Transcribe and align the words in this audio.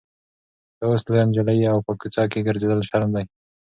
ته 0.77 0.83
اوس 0.89 1.01
لویه 1.07 1.23
نجلۍ 1.27 1.57
یې 1.61 1.69
او 1.73 1.79
په 1.85 1.91
کوڅه 1.99 2.23
کې 2.31 2.45
ګرځېدل 2.47 2.79
شرم 2.89 3.09
دی. 3.15 3.25